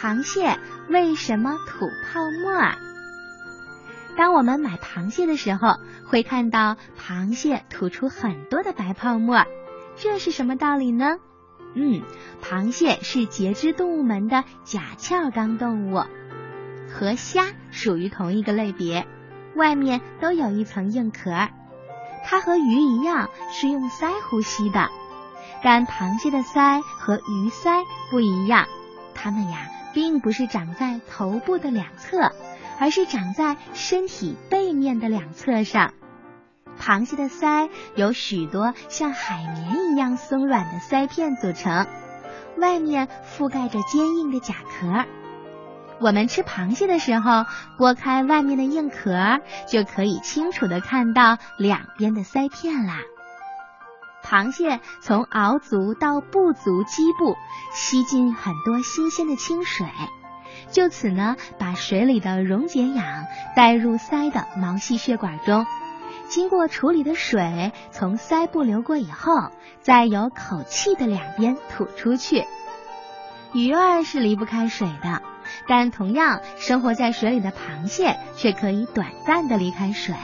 [0.00, 0.56] 螃蟹
[0.88, 2.52] 为什么吐泡沫？
[4.16, 5.74] 当我们买螃蟹的时候，
[6.06, 9.44] 会看到螃蟹吐出很多的白泡沫，
[9.96, 11.16] 这是什么道理呢？
[11.74, 12.02] 嗯，
[12.40, 16.04] 螃蟹是节肢动物门的甲壳纲动物，
[16.92, 19.04] 和虾属于同一个类别，
[19.56, 21.48] 外面都有一层硬壳。
[22.24, 24.90] 它和鱼一样是用鳃呼吸的，
[25.64, 28.68] 但螃蟹的鳃和鱼鳃不一样，
[29.12, 32.32] 它们呀并不是长在头部的两侧，
[32.78, 35.92] 而是长在身体背面的两侧上。
[36.80, 41.86] 螃蟹的鳃由许多像海绵一样松软的鳃片组成，
[42.56, 45.04] 外面覆盖着坚硬的甲壳。
[46.00, 47.44] 我们吃螃蟹的时候，
[47.76, 53.00] 剥开外面的硬壳，就可以清楚的看到两边的鳃片啦。
[54.28, 57.34] 螃蟹从螯足到步足基部
[57.72, 59.86] 吸进很多新鲜的清水，
[60.70, 63.24] 就此呢，把水里的溶解氧
[63.56, 65.64] 带入鳃的毛细血管中，
[66.28, 72.44] 经过处理的水从鳃部流过以后，再由口气的两边吐出去。
[73.54, 75.22] 鱼儿是离不开水的。
[75.66, 80.14] 但同样生活在水里的螃蟹却可以短暂的离开水，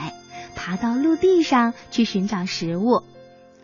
[0.55, 3.01] 爬到陆地上去寻找食物。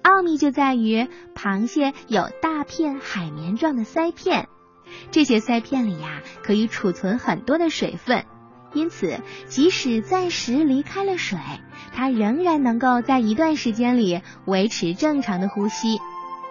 [0.03, 4.49] 奥秘就在于螃蟹有大片海绵状的鳃片，
[5.11, 8.25] 这些鳃片里呀可以储存很多的水分，
[8.73, 11.37] 因此即使暂时离开了水，
[11.93, 15.99] 它仍然能够在一段时间里维持正常的呼吸。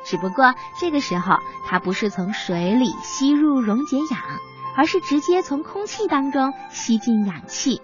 [0.04, 4.20] 只不过这个时候它不是从水里吸入溶解氧。
[4.76, 7.82] 而是直接从空气当中吸进氧气。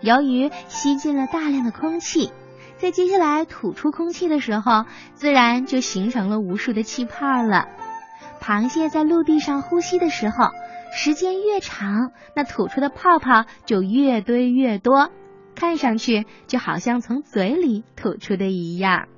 [0.00, 2.32] 由于吸进了大量的空气，
[2.78, 7.68] 在接下来吐出空气的时候，自然就形成了无数的气泡了。
[8.40, 10.50] 螃蟹在陆地上呼吸的时候，
[10.92, 15.10] 时间越长，那吐出的泡泡就越堆越多，
[15.54, 19.08] 看上去就好像从嘴里吐出的一样。